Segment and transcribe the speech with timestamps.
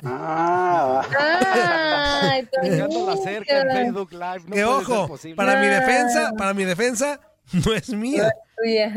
[0.03, 1.03] Ah,
[2.33, 3.83] Ay, Dejándola cerca en Toñito.
[3.85, 4.43] Facebook Live.
[4.47, 5.81] No que ojo, para mi Ah.
[5.81, 7.21] defensa, para mi defensa,
[7.53, 8.33] no es mía.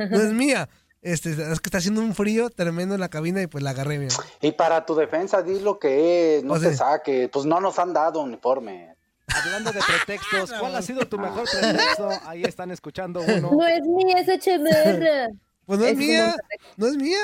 [0.10, 0.70] No es mía.
[1.04, 4.00] Este, es que está haciendo un frío tremendo en la cabina y pues la agarré,
[4.00, 4.16] mira.
[4.42, 7.30] y para tu defensa, di lo que es, no O te sea- saque.
[7.32, 8.96] Pues no nos han dado uniforme.
[9.28, 12.10] Hablando de pretextos, ¿cuál ha sido tu mejor pretexto?
[12.26, 13.52] Ahí están escuchando uno.
[13.52, 15.28] No es mía esa chamarra.
[15.66, 16.36] Pues no es mía,
[16.78, 17.20] no es mía.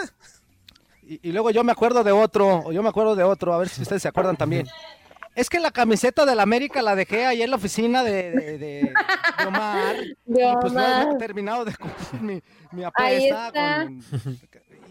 [1.03, 3.57] Y, y luego yo me acuerdo de otro, o yo me acuerdo de otro, a
[3.57, 4.67] ver si ustedes se acuerdan también.
[5.35, 8.57] Es que la camiseta del América la dejé ahí en la oficina de, de, de-
[8.57, 8.93] de
[9.47, 9.95] Omar.
[10.25, 12.41] De Y pues no he terminado de cumplir mi,
[12.71, 13.47] mi Ahí apuesta.
[13.47, 13.83] está.
[13.85, 13.99] Con,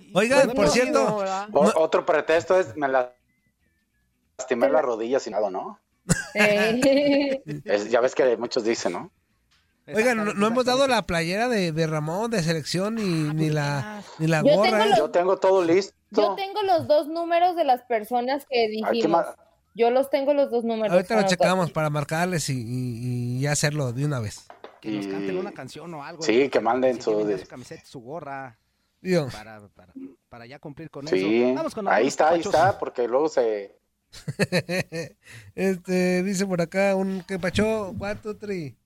[0.00, 1.24] y- Oigan, pues, por cierto.
[1.76, 3.12] Otro pretexto es me la-
[4.38, 5.78] lastimé la rodilla sin nada, ¿no?
[7.64, 9.10] Es- ya ves que muchos dicen, ¿no?
[9.94, 13.02] Oigan, no, no hemos dado la playera de, de Ramón de selección ni,
[13.34, 14.70] ni la ni la Yo gorra.
[14.70, 14.88] tengo ¿eh?
[14.90, 15.94] los- Yo tengo todo listo.
[16.10, 19.24] Yo tengo los dos números de las personas que Ay, dijimos.
[19.26, 19.34] ma-
[19.78, 20.92] Yo los tengo los dos números.
[20.92, 24.46] Ahorita lo checamos para marcarles y, y- y ya hacerlo de una vez.
[24.80, 26.22] Que nos canten una canción o algo.
[26.22, 28.58] Sí, que manden su- viene camiseta, su gorra,
[29.00, 29.92] Digo, para, para,
[30.28, 31.54] para ya cumplir con Sí, eso.
[31.54, 33.78] Vamos con ahí está, ahí está, porque luego se...
[35.54, 38.76] este dice por acá un que pachó, two, three.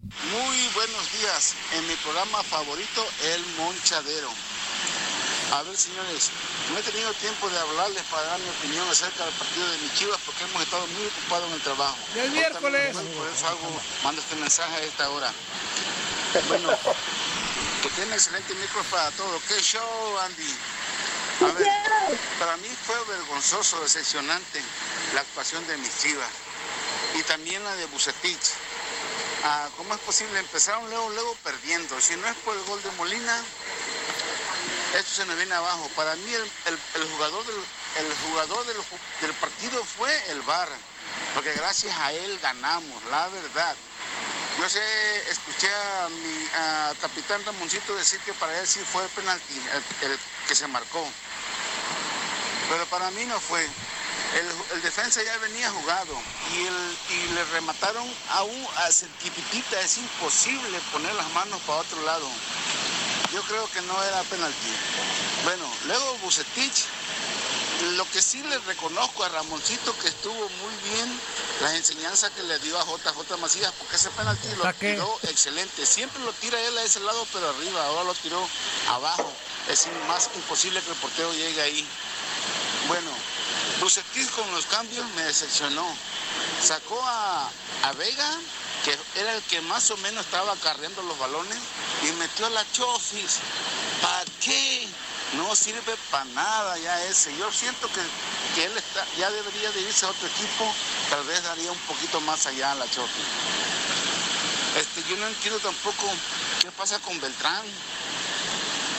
[0.00, 1.54] Muy buenos días.
[1.76, 3.02] En mi programa favorito,
[3.34, 4.28] El Monchadero.
[5.52, 6.30] A ver, señores,
[6.70, 9.94] no he tenido tiempo de hablarles para dar mi opinión acerca del partido de mis
[9.94, 11.96] chivas porque hemos estado muy ocupados en el trabajo.
[12.14, 12.96] ¡Ya es Hoy miércoles!
[12.96, 15.32] Por eso hago, mando este mensaje a esta hora.
[16.48, 16.68] Bueno,
[17.82, 19.40] que tiene excelente micro para todo.
[19.48, 20.54] ¡Qué show, Andy!
[21.42, 21.66] A ver,
[22.38, 24.60] para mí fue vergonzoso, decepcionante
[25.14, 26.28] la actuación de mis chivas
[27.14, 28.52] y también la de Bucetich.
[29.44, 30.40] Ah, ¿Cómo es posible?
[30.40, 32.00] Empezaron luego, luego perdiendo.
[32.00, 33.42] Si no es por el gol de Molina,
[34.98, 35.88] esto se nos viene abajo.
[35.94, 36.50] Para mí el,
[36.94, 38.76] el- jugador, del, el jugador del,
[39.22, 40.68] del partido fue el VAR,
[41.34, 43.74] porque gracias a él ganamos, la verdad.
[44.58, 44.80] Yo sé,
[45.30, 49.54] escuché a mi a capitán Ramoncito decir que para él sí fue el penalti,
[50.02, 50.18] el,
[50.48, 51.06] que se marcó.
[52.70, 53.68] Pero para mí no fue.
[54.34, 54.46] El,
[54.76, 56.12] el defensa ya venía jugado
[56.52, 59.80] y, el, y le remataron a un a centipitita.
[59.80, 62.28] Es imposible poner las manos para otro lado.
[63.36, 64.72] Yo creo que no era penalti.
[65.44, 66.86] Bueno, luego Bucetich,
[67.96, 71.20] lo que sí le reconozco a Ramoncito que estuvo muy bien
[71.60, 75.84] las enseñanzas que le dio a JJ Macías, porque ese penalti lo tiró excelente.
[75.84, 78.40] Siempre lo tira él a ese lado, pero arriba, ahora lo tiró
[78.88, 79.30] abajo.
[79.68, 81.86] Es más imposible que el portero llegue ahí.
[82.88, 83.10] Bueno,
[83.80, 85.86] Bucetich con los cambios me decepcionó.
[86.62, 87.50] Sacó a,
[87.82, 88.38] a Vega,
[88.86, 91.58] que era el que más o menos estaba carreando los balones,
[92.04, 93.38] y metió a la Chofis.
[94.00, 94.86] ¿Para qué?
[95.36, 97.36] No sirve para nada ya ese.
[97.36, 98.00] Yo siento que,
[98.54, 100.72] que él está, ya debería de irse a otro equipo,
[101.10, 103.26] tal vez daría un poquito más allá a la Chofis.
[104.78, 106.06] Este, yo no entiendo tampoco
[106.62, 107.64] qué pasa con Beltrán.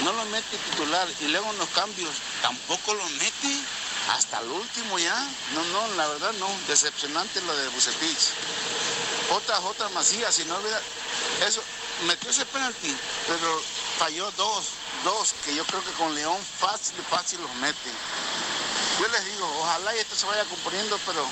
[0.04, 2.12] No lo mete titular y luego en los cambios
[2.42, 3.56] tampoco lo mete
[4.12, 5.16] hasta el último ya.
[5.54, 6.50] No, no, la verdad no.
[6.68, 8.34] Decepcionante lo de Bucetich.
[9.28, 10.80] JJ Macías, si no hubiera.
[11.46, 11.62] Eso,
[12.06, 12.96] metió ese penalti,
[13.28, 13.62] pero
[13.98, 14.70] falló dos,
[15.04, 17.92] dos, que yo creo que con León fácil, fácil los mete.
[19.00, 21.26] Yo les digo, ojalá y esto se vaya componiendo, pero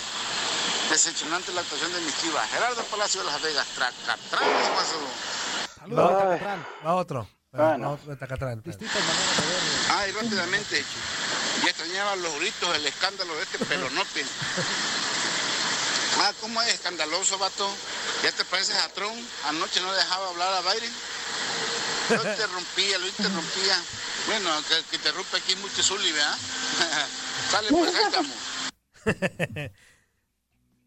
[0.89, 2.49] decepcionante la actuación de mis chivas.
[2.49, 5.79] Gerardo Palacio de Las Vegas, tracatrán, pasó.
[5.79, 6.39] Saludos, Ay.
[6.39, 6.67] Tacatrán.
[6.85, 7.27] Va otro.
[7.51, 7.87] Bueno.
[7.87, 8.61] Va otro de Tacatrán.
[8.63, 9.71] Distintas maneras de verlo.
[9.89, 10.85] Ah, y rápidamente,
[11.63, 14.25] ya extrañaba los gritos, el escándalo de este pelonote.
[16.45, 17.67] Ah, ¿cómo es escandaloso, vato?
[18.23, 19.11] ¿Ya te pareces a Tron?
[19.45, 20.91] Anoche no dejaba hablar a Byron.
[22.09, 23.81] Lo interrumpía, lo interrumpía.
[24.27, 26.37] Bueno, que, que interrumpe aquí mucho Zully, ¿verdad?
[27.51, 29.71] Sale, pues ahí estamos.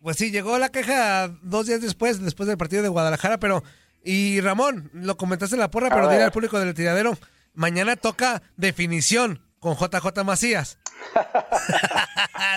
[0.01, 3.65] Pues sí, llegó la queja dos días después, después del partido de Guadalajara, pero...
[4.05, 7.19] Y Ramón, lo comentaste en la porra, A pero dile al público del tiradero,
[7.53, 9.43] mañana toca definición.
[9.59, 10.79] con JJ Macías.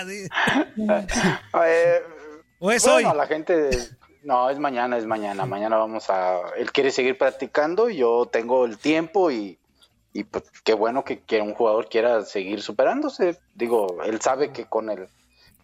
[0.06, 0.28] Sí.
[1.64, 2.02] Eh,
[2.64, 3.16] ¿O es bueno, hoy?
[3.16, 3.70] la gente.
[4.22, 5.44] No, es mañana, es mañana.
[5.46, 6.38] Mañana vamos a.
[6.56, 9.58] Él quiere seguir practicando y yo tengo el tiempo y.
[10.14, 13.40] Y pues qué bueno que, que un jugador quiera seguir superándose.
[13.54, 15.08] Digo, él sabe que con el.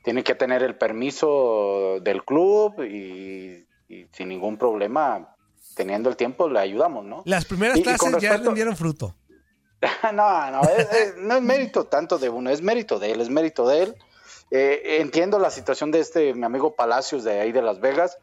[0.03, 5.35] Tiene que tener el permiso del club y, y sin ningún problema,
[5.77, 7.23] teniendo el tiempo, le ayudamos, ¿no?
[7.27, 9.15] Las primeras Y- y clases con ya respecto- rindieron fruto.
[10.15, 13.29] no, no, es, es- no es mérito tanto de uno, es mérito de él, es
[13.31, 13.97] mérito de él.
[14.51, 18.19] Eh, entiendo la situación de este, mi amigo Palacios de ahí de Las Vegas.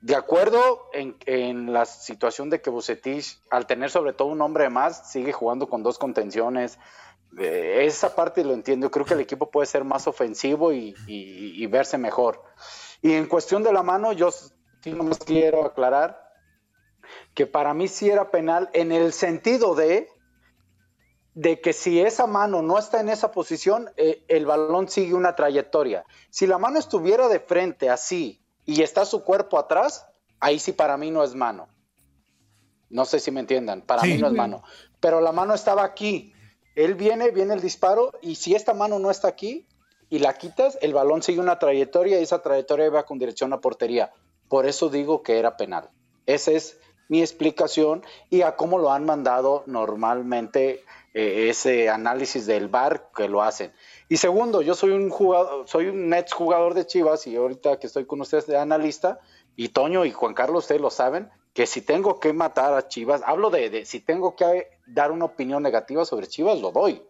[0.00, 5.10] De acuerdo en, la situación de que Bucetich, al tener sobre todo un hombre más,
[5.10, 6.78] sigue jugando con dos contenciones.
[7.38, 8.90] Eh, esa parte lo entiendo.
[8.90, 12.42] Creo que el equipo puede ser más ofensivo y, verse mejor.
[13.02, 16.22] Y en cuestión de la mano, yo sí nomás quiero aclarar
[17.34, 20.08] que para mí sí era penal en el sentido de
[21.36, 25.36] de que si esa mano no está en esa posición, eh, el balón sigue una
[25.36, 26.06] trayectoria.
[26.30, 30.06] Si la mano estuviera de frente así y está su cuerpo atrás,
[30.40, 31.68] ahí sí para mí no es mano.
[32.88, 34.12] No sé si me entiendan, para Sí.
[34.14, 34.62] mí no es mano.
[34.98, 36.32] Pero la mano estaba aquí.
[36.74, 39.68] Él viene, viene el disparo y si esta mano no está aquí
[40.08, 43.60] y la quitas, el balón sigue una trayectoria y esa trayectoria va con dirección a
[43.60, 44.10] portería.
[44.48, 45.90] Por eso digo que era penal.
[46.24, 46.78] Esa es
[47.08, 50.82] mi explicación y a cómo lo han mandado normalmente
[51.18, 53.72] eh, ese análisis del VAR que lo hacen.
[54.06, 57.86] Y segundo, yo soy un jugador, soy un ex jugador de Chivas y ahorita que
[57.86, 59.18] estoy con ustedes de analista,
[59.56, 63.22] y Toño y Juan Carlos, ustedes lo saben, que si tengo que matar a Chivas,
[63.24, 67.02] hablo de, de si tengo que dar una opinión negativa sobre Chivas, lo doy.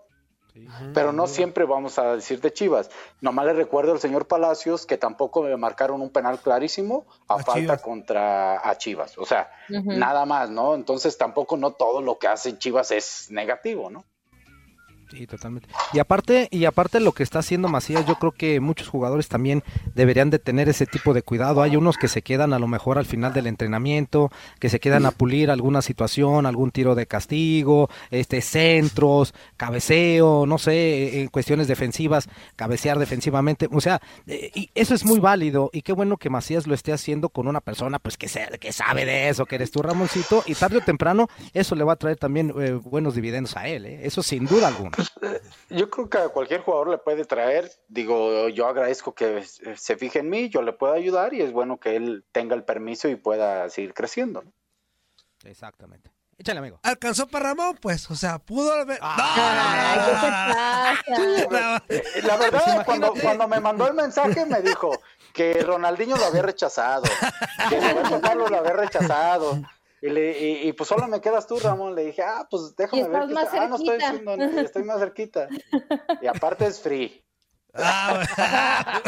[0.95, 2.91] Pero no siempre vamos a decir de Chivas.
[3.21, 7.39] Nomás le recuerdo al señor Palacios que tampoco me marcaron un penal clarísimo a, A
[7.39, 7.83] falta Chivas.
[7.83, 9.19] contra a Chivas.
[9.19, 10.75] O sea, nada más, ¿no?
[10.75, 14.05] Entonces tampoco no todo lo que hace Chivas es negativo, ¿no?
[15.11, 15.69] Sí, totalmente.
[15.93, 19.63] Y aparte, y aparte lo que está haciendo Macías, yo creo que muchos jugadores también
[19.95, 21.63] deberían de tener ese tipo de cuidado.
[21.63, 25.07] Hay unos que se quedan a lo mejor al final del entrenamiento, que se quedan
[25.07, 31.29] a pulir alguna situación, algún tiro de castigo, este centros, cabeceo, no sé, eh, en
[31.29, 36.17] cuestiones defensivas, cabecear defensivamente, o sea, eh, y eso es muy válido y qué bueno
[36.17, 39.47] que Macías lo esté haciendo con una persona pues que se- que sabe de eso,
[39.47, 42.73] que eres tú Ramoncito y tarde o temprano eso le va a traer también eh,
[42.73, 44.01] buenos dividendos a él, ¿eh?
[44.05, 44.96] eso sin duda alguna.
[45.71, 50.21] Yo creo que a cualquier jugador le puede traer, digo, yo agradezco que se fije
[50.21, 53.17] en mí, yo le puedo ayudar y es bueno que él tenga el permiso y
[53.17, 54.43] pueda seguir creciendo.
[54.43, 54.53] ¿no?
[55.45, 56.11] Exactamente.
[56.39, 56.79] Échale, amigo.
[56.83, 57.79] ¿Alcanzó para Ramón?
[57.81, 58.99] Pues, o sea, pudo haber...
[59.01, 61.51] Ay, ¿qué te pasa?
[61.51, 61.77] No.
[61.89, 64.91] Eh, La verdad, Pues cuando, cuando me mandó el mensaje me dijo
[65.33, 67.05] que Ronaldinho lo había rechazado,
[67.71, 69.63] que Roberto Carlos lo había rechazado.
[70.07, 71.95] Y, le- y- y, pues solo me quedas tú, Ramón.
[71.95, 73.23] Le dije, ah, pues déjame ver.
[73.23, 74.33] estás más está- Ah, no estoy, cerquita.
[74.33, 75.49] haciendo- estoy más cerquita.
[76.23, 77.23] Y aparte es free.
[77.79, 78.23] Ah,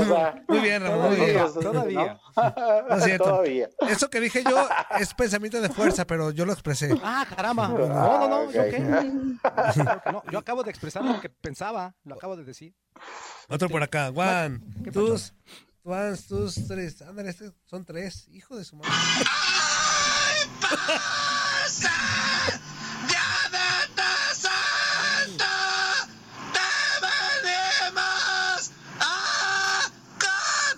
[0.00, 1.38] O sea, muy bien, Ramón, muy bien.
[1.54, 2.20] todavía.
[2.36, 2.82] ¿no?
[2.88, 3.24] No es cierto.
[3.24, 3.68] Todavía.
[3.88, 4.68] Eso que dije yo
[5.00, 6.94] es pensamiento de fuerza, pero yo lo expresé.
[7.02, 7.68] Ah, caramba.
[7.68, 8.50] No, no, no.
[8.52, 8.78] ¿Yo qué?
[8.80, 10.22] No.
[10.30, 11.96] Yo acabo de expresar lo que pensaba.
[12.04, 12.74] Lo acabo de decir.
[13.48, 14.10] Otro por acá.
[14.14, 15.32] Juan, ¿Qué tus,
[15.82, 17.02] Juan, tus tres.
[17.02, 18.28] Ándale, este son tres.
[18.28, 18.90] Hijo de su madre.
[23.08, 25.54] ¡Diadema Santa!
[26.52, 26.68] ¡Te
[27.02, 30.74] venimos a cantar!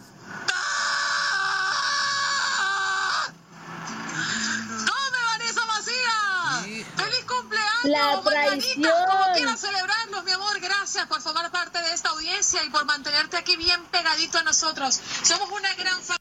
[4.86, 6.66] ¡Tome, Vanessa Macías!
[6.66, 6.90] Hijo.
[6.96, 7.84] ¡Feliz cumpleaños!
[7.84, 8.92] La traición.
[9.06, 10.60] Como quieras celebrarnos, mi amor.
[10.60, 15.00] Gracias por formar parte de esta audiencia y por mantenerte aquí bien pegadito a nosotros.
[15.22, 16.18] Somos una gran familia.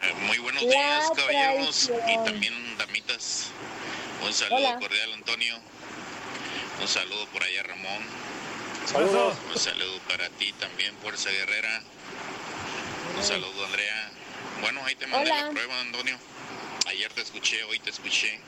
[0.00, 2.61] Eh, Muy buenos La días, caballeros y también
[4.24, 4.78] Un saludo Hola.
[4.78, 5.56] cordial, Antonio.
[6.80, 8.02] Un saludo por allá, Ramón.
[8.86, 9.36] Saludos.
[9.52, 11.82] Un saludo para ti también, Fuerza Guerrera.
[13.16, 14.10] Un saludo, Andrea.
[14.60, 15.46] Bueno, ahí te mandé Hola.
[15.46, 16.18] la prueba, Antonio.
[16.86, 18.40] Ayer te escuché, hoy te escuché.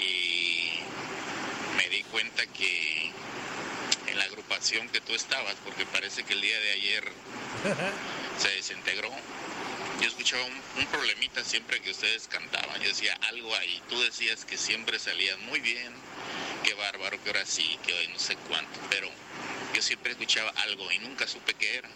[0.00, 0.80] Y
[1.76, 3.12] me di cuenta que
[4.08, 7.04] en la agrupación que tú estabas, porque parece que el día de ayer
[8.38, 9.10] se desintegró.
[10.02, 12.80] Yo escuchaba un, un problemita siempre que ustedes cantaban.
[12.80, 13.80] Yo decía algo ahí.
[13.88, 15.92] Tú decías que siempre salían muy bien.
[16.64, 18.80] Qué bárbaro, que ahora sí, que hoy no sé cuánto.
[18.90, 19.08] Pero
[19.72, 21.88] yo siempre escuchaba algo y nunca supe qué era.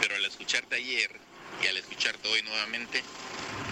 [0.00, 1.16] Pero al escucharte ayer
[1.62, 3.04] y al escucharte hoy nuevamente,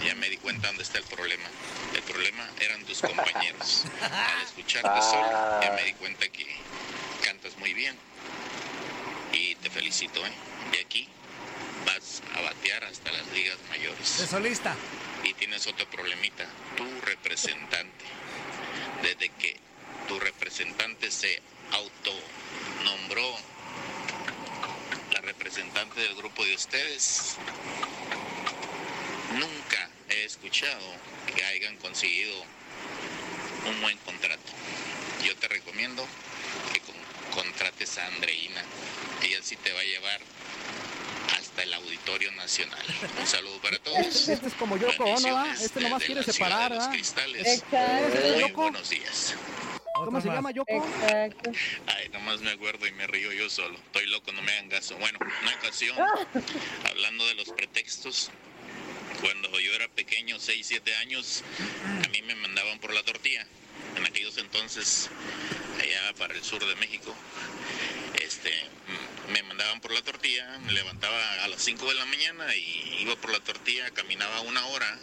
[0.05, 1.49] ya me di cuenta dónde está el problema.
[1.93, 3.83] El problema eran tus compañeros.
[4.01, 6.47] Al escucharte solo, ya me di cuenta que
[7.21, 7.97] cantas muy bien.
[9.33, 10.31] Y te felicito, ¿eh?
[10.71, 11.09] De aquí
[12.21, 14.07] vas a batear hasta las ligas De mayores.
[14.07, 14.75] solista.
[15.23, 16.45] Y tienes otro problemita,
[16.77, 18.05] tu representante.
[19.01, 19.55] Desde que
[20.07, 21.41] tu representante se
[21.71, 23.35] autonombró
[25.13, 27.35] la representante del grupo de ustedes,
[29.33, 30.85] nunca he escuchado
[31.35, 32.35] que hayan conseguido
[33.67, 34.51] un buen contrato.
[35.23, 36.05] Yo te recomiendo
[36.73, 36.95] que con-
[37.43, 38.63] contrates a Andreina.
[39.23, 40.19] Ella sí te va a llevar
[42.05, 42.85] Auditorio Nacional.
[43.19, 44.29] Un saludo para todos.
[44.29, 45.55] Este es como Yoko Ono, ¿ah?
[45.59, 46.89] Este nomás quiere separar, ¿ah?
[46.91, 47.63] cristales.
[47.63, 48.27] Exacto.
[48.31, 48.61] Muy Yoko?
[48.61, 49.35] buenos días.
[49.95, 50.51] ¿Cómo se llama.
[50.51, 50.71] Yoko?
[50.71, 51.51] Exacto.
[51.87, 53.75] Ay, nomás me acuerdo y me río yo solo.
[53.75, 54.95] Estoy loco, no me hagan caso.
[54.97, 55.97] Bueno, una ocasión,
[56.91, 58.29] hablando de los pretextos,
[59.19, 61.43] cuando yo era pequeño, 6, 7 años,
[62.05, 63.47] a mí me mandaban por la tortilla.
[63.97, 65.09] En aquellos entonces,
[65.81, 67.54] allá para el sur de México, este,
[69.81, 73.39] por la tortilla, me levantaba a las 5 de la mañana y iba por la
[73.39, 74.99] tortilla, caminaba una hora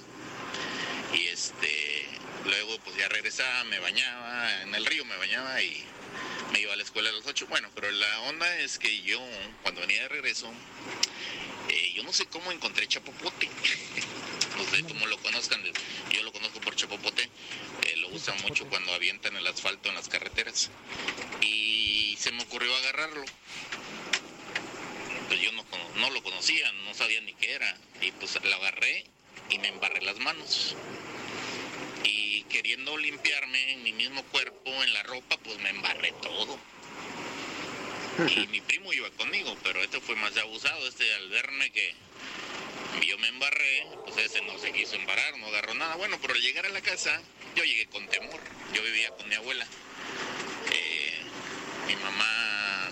[1.12, 2.08] y este,
[2.44, 5.84] luego pues ya regresaba, me bañaba, en el río me bañaba y
[6.52, 7.46] me iba a la escuela a las 8.
[7.48, 9.20] Bueno, pero la onda es que yo,
[9.62, 10.50] cuando venía de regreso,
[11.68, 13.48] eh, yo no sé cómo encontré Chapopote.
[14.56, 15.62] no sé cómo lo conozcan,
[16.10, 17.22] yo lo conozco por Chapopote.
[17.82, 20.70] eh, lo usan mucho cuando avientan el asfalto en las carreteras.
[21.40, 23.24] Y se me ocurrió agarrarlo.
[25.96, 27.76] No, lo conocía, no sabía ni qué era.
[28.00, 29.04] Y pues lo agarré
[29.50, 30.76] y me embarré las manos.
[32.04, 36.58] Y queriendo limpiarme en mi mismo cuerpo, en la ropa, pues me embarré todo.
[38.28, 40.86] Y mi primo iba conmigo, pero este fue más abusado.
[40.86, 41.94] Este al verme que
[43.06, 45.96] yo me embarré, pues ese no se quiso embarrar, no agarró nada.
[45.96, 47.20] Bueno, pero al llegar a la casa,
[47.56, 48.40] yo llegué con temor.
[48.72, 49.66] Yo vivía con mi abuela.
[50.72, 51.18] Eh,
[51.86, 52.41] mi mamá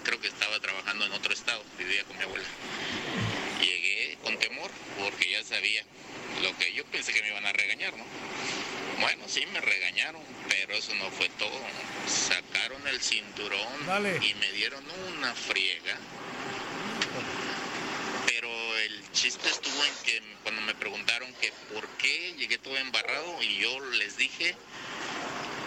[0.02, 2.46] creo que estaba trabajando en otro estado, vivía con mi abuela.
[3.60, 5.84] Llegué con temor porque ya sabía
[6.42, 8.04] lo que yo pensé que me iban a regañar, ¿no?
[9.00, 11.58] Bueno, sí, me regañaron, pero eso no fue todo.
[12.06, 14.18] Sacaron el cinturón Dale.
[14.22, 14.84] y me dieron
[15.16, 15.96] una friega.
[18.26, 23.42] Pero el chiste estuvo en que cuando me preguntaron que por qué llegué todo embarrado
[23.42, 24.54] y yo les dije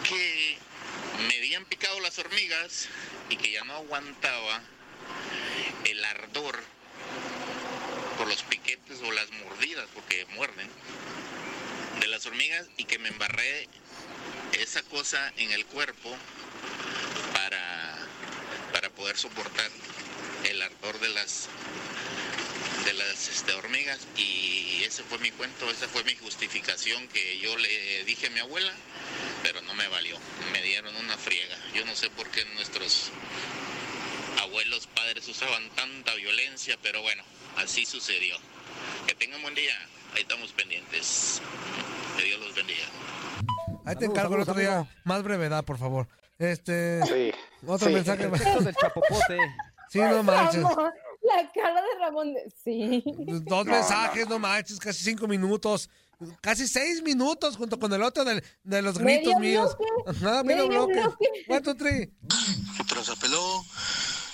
[0.08, 0.53] que
[1.27, 2.88] me habían picado las hormigas
[3.29, 4.62] y que ya no aguantaba
[5.86, 6.60] el ardor
[8.17, 10.70] por los piquetes o las mordidas, porque muerden,
[12.00, 13.67] de las hormigas y que me embarré
[14.60, 16.15] esa cosa en el cuerpo
[17.34, 17.98] para,
[18.72, 19.70] para poder soportar
[20.46, 21.48] el ardor de las
[22.86, 27.58] de las este, hormigas y ese fue mi cuento, esa fue mi justificación que yo
[27.58, 28.72] le dije a mi abuela,
[29.42, 30.18] pero no me valió,
[30.52, 31.56] me dieron una friega.
[31.74, 33.12] Yo no sé por qué nuestros
[34.42, 37.24] abuelos, padres usaban tanta violencia, pero bueno,
[37.58, 38.36] así sucedió.
[39.08, 39.75] Que tengan buen día,
[40.16, 41.42] ahí estamos pendientes.
[42.18, 42.86] Que Dios los bendiga.
[43.86, 44.88] Ahí te encargo el otro día.
[45.04, 46.08] Más brevedad, por favor.
[46.38, 47.02] Este.
[47.06, 47.32] Sí.
[47.66, 47.94] Otro sí.
[47.94, 48.30] mensaje.
[48.34, 49.38] Esto del chapopote.
[49.90, 50.63] Sí, no manches.
[51.36, 52.34] La cara de Ramón.
[52.34, 53.04] de- Sí.
[53.46, 55.90] Dos No, mensajes, no manches, casi cinco minutos.
[56.42, 59.75] Casi seis minutos junto con el otro del- de, los gritos Medio míos.
[59.78, 60.25] bloque.
[60.25, 61.02] Ajá, medio Medio bloque.
[61.02, 61.46] bloque.
[61.50, 62.12] One, two, three.
[62.78, 63.63] ¿Qué?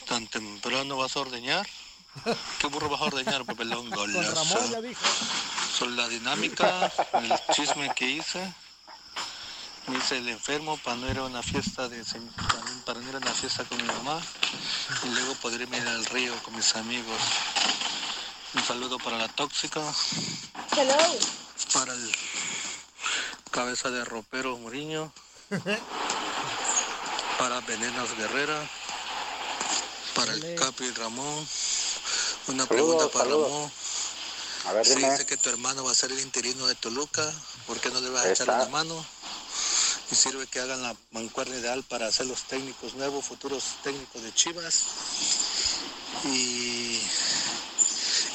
[0.07, 1.65] ¿Tan temprano vas a ordeñar?
[2.59, 3.89] ¿Qué burro vas a ordeñar, papelón?
[3.91, 4.81] Con Ramón ya Golazo.
[4.81, 5.01] dijo.
[5.73, 8.53] Son la dinámica, el chisme que hice.
[9.89, 12.03] Me hice el enfermo para no ir a una fiesta de
[12.85, 14.21] para no ir a una fiesta con mi mamá
[15.03, 17.17] y luego poder irme al río con mis amigos.
[18.53, 19.81] Un saludo para la tóxica,
[20.75, 20.95] Hello.
[21.73, 22.11] para el
[23.51, 25.11] cabeza de ropero Muriño,
[27.37, 28.59] para Venenas Guerrera,
[30.15, 31.47] para el Capi Ramón.
[32.47, 33.51] Una pregunta para saludos.
[33.51, 33.71] Ramón.
[34.65, 35.11] A ver, Se dime.
[35.11, 37.31] dice que tu hermano va a ser el interino de Toluca.
[37.65, 39.05] ¿Por qué no le vas a echar la mano?
[40.11, 44.33] Y sirve que hagan la mancuerna ideal para hacer los técnicos nuevos, futuros técnicos de
[44.33, 44.83] Chivas.
[46.25, 46.99] Y,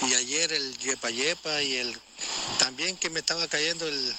[0.06, 2.00] y ayer el Yepa Yepa y el
[2.58, 4.14] también que me estaba cayendo el,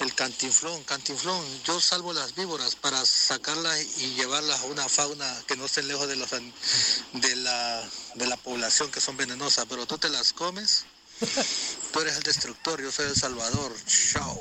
[0.00, 1.44] el cantinflón, cantinflón.
[1.64, 6.08] Yo salvo las víboras para sacarlas y llevarlas a una fauna que no estén lejos
[6.08, 10.84] de, los, de, la, de la población que son venenosas, pero tú te las comes.
[11.92, 13.74] Tú eres el destructor, yo soy el salvador.
[14.12, 14.40] Chao.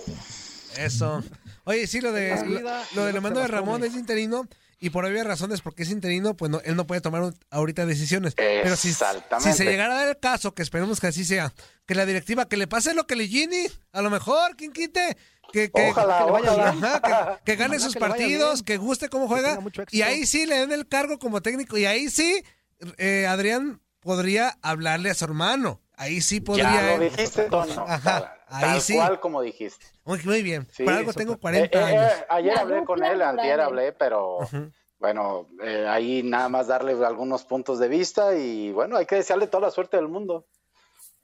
[0.75, 1.23] Eso.
[1.67, 2.61] Oye, sí, lo de lo,
[2.95, 4.47] lo del no hermano se de Ramón es interino
[4.79, 8.35] y por obvias razones, porque es interino, pues no, él no puede tomar ahorita decisiones.
[8.35, 11.51] Pero si, si se llegara a dar el caso, que esperemos que así sea,
[11.85, 15.17] que la directiva, que le pase lo que le Gini, a lo mejor, quien quite,
[15.51, 16.71] que, que, Ojalá, que le vaya ojalá.
[16.71, 19.59] bien, ajá, que, que gane Ojalá sus partidos, que guste cómo juega,
[19.91, 22.43] y ahí sí le den el cargo como técnico, y ahí sí,
[22.97, 25.81] eh, Adrián podría hablarle a su hermano.
[25.97, 26.71] Ahí sí podría.
[26.71, 27.83] Ya lo dijiste, Toño.
[27.87, 28.36] Ajá.
[28.49, 28.95] Ahí tal sí.
[28.95, 29.85] cual como dijiste.
[30.05, 30.67] Muy, muy bien.
[30.71, 32.11] Sí, Por algo tengo 40 Eh, eh, años.
[32.13, 34.39] eh, ayer La hablé con él, antier hablé, pero
[34.99, 39.47] bueno, eh, ahí nada más darle algunos puntos de vista y bueno, hay que desearle
[39.47, 40.45] toda la suerte del mundo.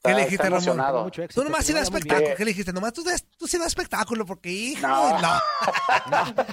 [0.04, 1.04] ¿Qué Está- le dijiste, Ramón?
[1.06, 2.36] Mucho éxito, Tú nomás das espectáculo.
[2.36, 2.74] ¿Qué le dijiste?
[2.74, 5.20] Nomás tú, des- tú sí das espectáculo porque, hijo, No.
[5.20, 5.30] no.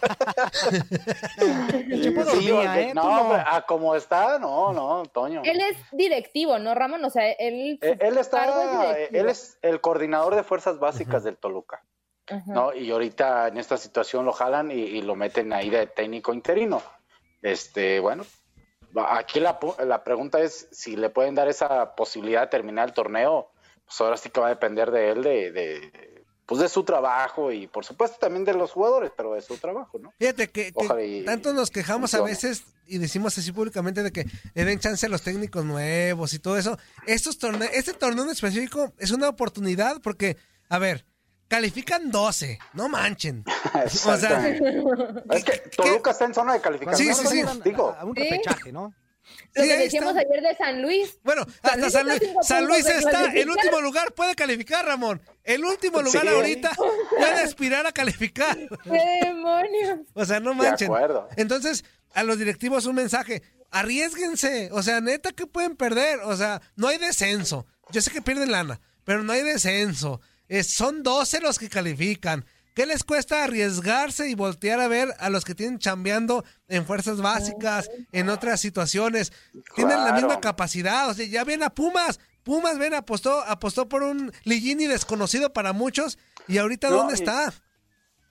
[1.40, 2.94] Sí, dormía, ¿eh?
[2.94, 3.34] No, no.
[3.34, 5.42] a como está, no, no, Toño.
[5.44, 7.04] Él es directivo, ¿no, Ramón?
[7.04, 7.78] O sea, él.
[7.82, 9.20] Eh, él está, es directivo.
[9.20, 11.84] él es el coordinador de fuerzas básicas del Toluca.
[12.46, 12.72] ¿no?
[12.74, 16.80] Y ahorita en esta situación lo jalan y, y lo meten ahí de técnico interino.
[17.42, 18.24] Este, bueno,
[19.08, 22.94] aquí la, pu- la pregunta es si le pueden dar esa posibilidad de terminar el
[22.94, 23.50] torneo,
[23.84, 26.19] pues ahora sí que va a depender de él, de, de
[26.50, 30.00] pues de su trabajo y por supuesto también de los jugadores, pero de su trabajo,
[30.00, 30.12] ¿no?
[30.18, 34.64] Fíjate que, que tanto nos quejamos a veces y decimos así públicamente de que le
[34.64, 36.76] den chance a los técnicos nuevos y todo eso.
[37.06, 40.38] Estos torne este torneo en específico es una oportunidad porque,
[40.68, 41.06] a ver,
[41.46, 43.44] califican 12, no manchen.
[44.04, 44.48] O sea,
[45.30, 47.14] es que Toluca está en zona de calificación.
[47.14, 47.42] Sí, sí, sí.
[47.44, 47.54] ¿no?
[47.60, 48.92] Digo, A un repechaje, ¿no?
[49.54, 50.20] Lo Sí, que decíamos está.
[50.30, 51.18] ayer de San Luis.
[51.24, 53.48] Bueno, San hasta Luis San está Luis, San de está, el clasificar.
[53.50, 55.20] último lugar puede calificar, Ramón.
[55.44, 56.28] El último lugar Sí.
[56.28, 58.56] ahorita puede aspirar a calificar.
[58.84, 60.00] ¡Qué demonios!
[60.14, 60.86] O sea, no De manchen.
[60.86, 61.28] acuerdo.
[61.36, 61.84] Entonces,
[62.14, 63.42] a los directivos un mensaje.
[63.72, 64.68] Arriesguense.
[64.72, 66.20] O sea, neta, que pueden perder?
[66.20, 67.66] O sea, no hay descenso.
[67.90, 70.20] Yo sé que pierden lana, pero no hay descenso.
[70.64, 72.44] Son 12 los que califican.
[72.74, 77.20] ¿Qué les cuesta arriesgarse y voltear a ver a los que tienen chambeando en fuerzas
[77.20, 79.32] básicas, en otras situaciones?
[79.74, 81.08] Tienen la misma capacidad.
[81.08, 82.20] O sea, ya ven a Pumas.
[82.42, 86.16] Pumas, ven, apostó, apostó por un Ligini desconocido para muchos.
[86.48, 87.52] ¿Y ahorita No, dónde y- está?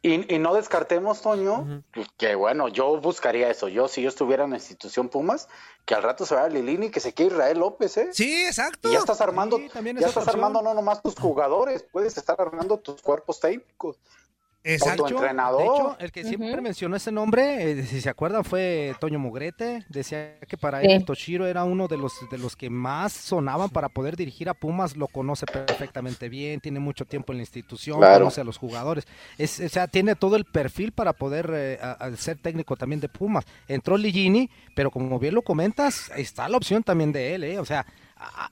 [0.02, 1.84] Y, y no descartemos, Toño,
[2.18, 3.68] que bueno, yo buscaría eso.
[3.68, 5.50] Yo, si yo estuviera en la institución Pumas,
[5.86, 8.10] que al rato se vaya Lilini, que se quede Israel López, ¿eh?
[8.14, 8.88] Sí, exacto.
[8.88, 10.36] Y ya estás armando, Sí, ya estás opción.
[10.36, 13.98] armando no nomás tus jugadores, puedes estar armando tus cuerpos técnicos.
[14.64, 15.04] Exacto.
[15.06, 15.60] tu entrenador.
[15.60, 19.86] De hecho, el que siempre mencionó ese nombre, eh, si se acuerdan, fue Toño Mugrete.
[19.90, 20.88] Decía que para Sí.
[20.90, 24.54] él Toshiro era uno de los, de los que más sonaban para poder dirigir a
[24.54, 24.98] Pumas.
[24.98, 28.20] Lo conoce perfectamente bien, tiene mucho tiempo en la institución, Claro.
[28.26, 29.08] conoce a los jugadores.
[29.38, 33.00] Es, o sea, tiene todo el perfil para poder eh, a- a ser técnico también
[33.00, 33.46] de Pumas.
[33.68, 37.44] Entró Ligini, pero como bien lo comentas, está la opción también de él.
[37.46, 37.60] ¿eh?
[37.60, 37.86] O sea,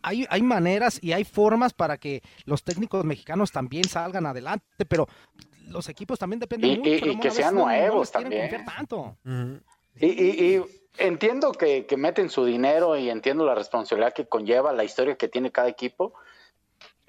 [0.02, 5.08] hay, hay maneras y hay formas para que los técnicos mexicanos también salgan adelante, pero
[5.68, 7.06] los equipos también dependen Y- mucho.
[7.06, 8.66] y- y que sean no- no nuevos quieren también.
[8.66, 9.18] tanto.
[10.00, 10.64] Y, y- y
[10.98, 15.28] entiendo que, que meten su dinero y entiendo la responsabilidad que conlleva la historia que
[15.28, 16.14] tiene cada equipo.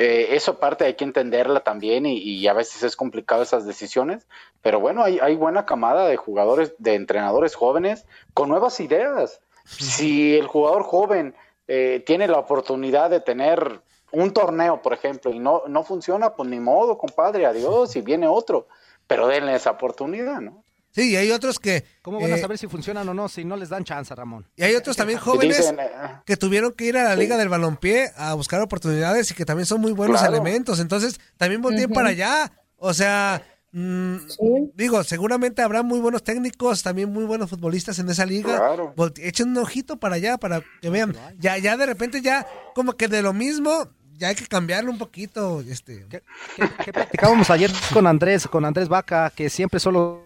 [0.00, 4.28] Eh, eso aparte hay que entenderla también y, y a veces es complicado esas decisiones,
[4.62, 9.40] pero bueno, hay, hay buena camada de jugadores, de entrenadores jóvenes con nuevas ideas.
[9.64, 11.34] Si el jugador joven
[11.66, 13.80] eh, tiene la oportunidad de tener
[14.12, 18.26] un torneo, por ejemplo, y no, no funciona, pues ni modo, compadre, adiós, y viene
[18.28, 18.68] otro,
[19.06, 20.64] pero denle esa oportunidad, ¿no?
[20.90, 21.84] Sí, y hay otros que.
[22.02, 24.48] ¿Cómo van a eh, saber si funcionan o no si no les dan chance, Ramón?
[24.56, 25.90] Y hay otros también jóvenes dicen, eh,
[26.24, 29.66] que tuvieron que ir a la Liga del Balompié a buscar oportunidades y que también
[29.66, 30.34] son muy buenos Claro.
[30.34, 30.80] elementos.
[30.80, 32.50] Entonces, también volteen para allá.
[32.78, 34.72] O sea, mm, Sí.
[34.74, 38.56] digo, seguramente habrá muy buenos técnicos, también muy buenos futbolistas en esa liga.
[38.56, 38.94] Claro.
[38.96, 41.14] Volte- echen un ojito para allá para que vean.
[41.38, 43.88] Ya, ya de repente ya, como que de lo mismo,
[44.18, 45.60] ya hay que cambiarlo un poquito.
[45.60, 46.04] Este.
[46.10, 46.22] ¿Qué,
[46.56, 50.18] qué- qué platicábamos ayer con Andrés, con Andrés Vaca, que siempre son los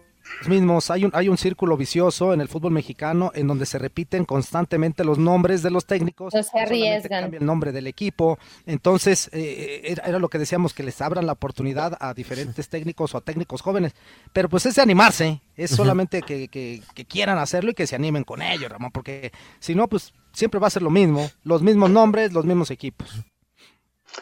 [0.47, 0.89] mismos.
[0.89, 5.03] Hay un, hay un círculo vicioso en el fútbol mexicano en donde se repiten constantemente
[5.03, 6.33] los nombres de los técnicos.
[6.33, 7.23] No se arriesgan.
[7.23, 8.39] cambia el nombre del equipo.
[8.65, 13.13] Entonces, eh, era, era lo que decíamos, que les abran la oportunidad a diferentes técnicos
[13.13, 13.93] o a técnicos jóvenes.
[14.31, 17.95] Pero pues es de animarse, es solamente que, que- que quieran hacerlo y que se
[17.95, 21.61] animen con ello, Ramón, porque si no, pues siempre va a ser lo mismo, los
[21.61, 23.23] mismos nombres, los mismos equipos.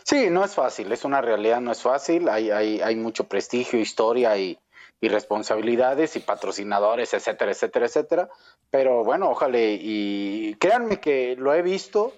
[0.04, 3.80] Sí, no es fácil, es una realidad, no es fácil, hay, hay, hay mucho prestigio,
[3.80, 4.58] historia y,
[5.00, 8.30] y responsabilidades y patrocinadores, etcétera, etcétera, etcétera.
[8.70, 12.14] Pero bueno, ojalá y créanme que lo he visto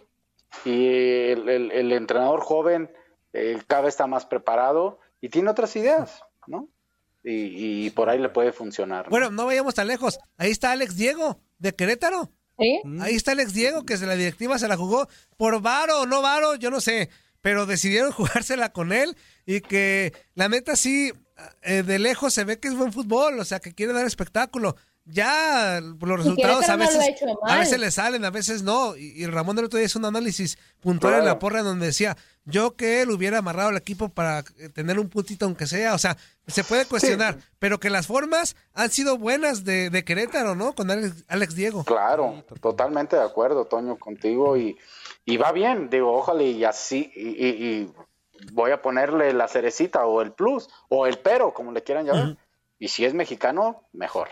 [0.66, 0.88] y
[1.32, 2.92] el, el- el entrenador joven
[3.34, 6.68] eh, cada vez está más preparado y tiene otras ideas, ¿no?
[7.24, 9.06] Y, y por ahí le puede funcionar.
[9.06, 9.10] ¿no?
[9.10, 10.20] Bueno, no vayamos tan lejos.
[10.38, 12.30] Ahí está Alex Diego, de Querétaro.
[12.60, 12.82] ¿Sí?
[13.02, 15.08] Ahí está Alex Diego, que de la directiva se la jugó
[15.38, 17.10] por varo o no varo, yo no sé,
[17.44, 21.14] pero decidieron jugársela con él y que la neta sí,
[21.62, 24.76] eh, de lejos se ve que es buen fútbol, o sea, que quiere dar espectáculo.
[25.06, 28.96] Ya los resultados a Querétaro no lo veces, a veces le salen, a veces no.
[28.96, 32.16] Y, y Ramón del otro día hizo un análisis puntual en la porra donde decía,
[32.46, 35.98] yo que él hubiera amarrado al equipo para eh, tener un puntito aunque sea, o
[35.98, 36.16] sea,
[36.48, 40.74] se puede cuestionar, pero que las formas han sido buenas de, de Querétaro, ¿no?
[40.74, 41.84] Con Alex, Alex Diego.
[41.84, 44.78] Claro, totalmente de acuerdo, Toño, contigo y,
[45.26, 47.94] y va bien, digo, ojalá y así, y, y- y
[48.54, 52.38] voy a ponerle la cerecita o el plus o el pero, como le quieran llamar.
[52.80, 54.30] Y si es mexicano, mejor.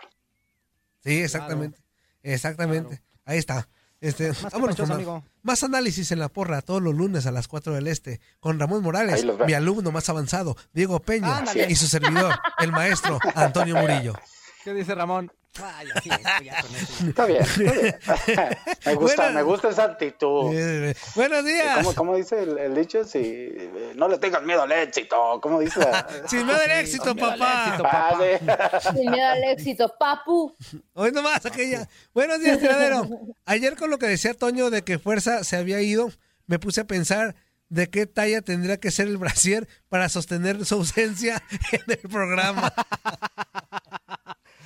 [1.03, 1.79] Sí, exactamente.
[2.23, 3.01] Exactamente.
[3.25, 3.67] Ahí está.
[3.99, 5.23] Este, Más vámonos con panchoso, más, amigo.
[5.43, 8.81] más análisis en la porra todos los lunes a las 4 del Este con Ramón
[8.81, 11.67] Morales, mi alumno más avanzado, Diego Peña Ándale.
[11.69, 14.13] y su servidor, el maestro Antonio Murillo.
[14.63, 15.31] ¿Qué dice Ramón?
[15.53, 17.07] Ya con eso.
[17.07, 17.41] Está bien.
[17.43, 18.49] está bien.
[18.85, 20.51] me gusta, me gusta esa actitud.
[20.53, 21.77] Eh, buenos días.
[21.77, 23.03] ¿Cómo, cómo dice el, el dicho?
[23.03, 25.39] Si eh, no le tengas miedo al éxito.
[25.41, 25.79] ¿Cómo dice?
[25.81, 27.77] la- Sin miedo al éxito, papá.
[27.83, 28.79] Ah.
[28.93, 30.55] Sin miedo al éxito, papu.
[30.93, 31.87] Hoy nomás aquella.
[32.13, 33.07] Buenos días, tiradero.
[33.45, 36.11] Ayer con lo que decía Toño de que Fuerza se había ido,
[36.47, 37.35] me puse a pensar
[37.67, 41.41] de qué talla tendría que ser el brasier para sostener su ausencia
[41.73, 42.73] en el programa.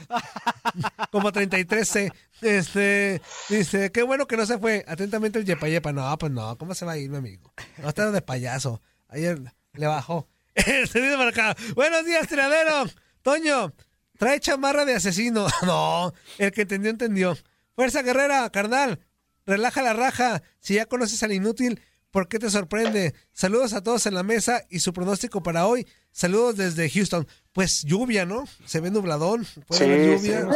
[1.11, 2.13] Como 33C.
[2.41, 4.83] Este, dice, qué bueno que no se fue.
[4.87, 5.93] Atentamente el Yepa Yepa.
[5.93, 7.53] No, pues no, ¿cómo se va a ir, mi amigo?
[7.77, 8.81] No está de payaso.
[9.07, 9.39] Ayer
[9.73, 10.27] le bajó.
[10.55, 11.55] Este viene para acá.
[11.75, 12.85] Buenos días, tiradero.
[13.21, 13.73] Toño,
[14.17, 15.47] trae chamarra de asesino.
[15.63, 17.37] No, el que entendió, entendió.
[17.75, 18.99] Fuerza guerrera, carnal.
[19.45, 20.41] Relaja la raja.
[20.59, 21.81] Si ya conoces al inútil,
[22.15, 23.13] ¿por qué te sorprende?
[23.33, 25.85] Saludos a todos en la mesa y su pronóstico para hoy.
[26.13, 27.27] Saludos desde Houston.
[27.51, 28.45] Pues lluvia, ¿no?
[28.63, 29.45] Se ve nubladón.
[29.67, 30.47] Puede Sí, haber lluvia.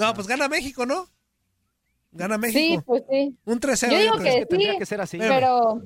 [0.00, 1.08] No, pues gana México, ¿no?
[2.12, 2.82] Gana Sí, México.
[2.86, 3.36] pues sí.
[3.44, 3.90] Un 3-0.
[3.90, 4.32] Yo digo yo creo.
[4.34, 5.18] que que tendría sí, que ser así.
[5.18, 5.82] pero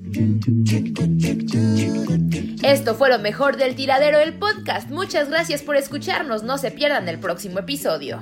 [2.63, 4.89] Esto fue lo mejor del tiradero del podcast.
[4.89, 6.43] Muchas gracias por escucharnos.
[6.43, 8.21] No se pierdan el próximo episodio.